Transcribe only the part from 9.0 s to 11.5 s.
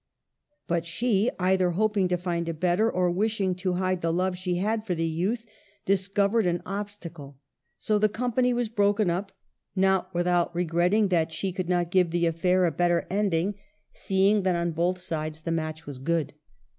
up, not without regretting that THE''